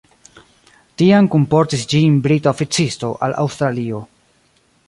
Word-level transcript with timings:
Tiam 1.01 1.29
kunportis 1.35 1.85
ĝin 1.93 2.17
brita 2.25 2.55
oficisto 2.57 3.15
al 3.29 3.39
Aŭstralio. 3.45 4.05